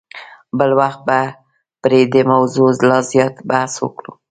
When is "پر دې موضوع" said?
1.81-2.69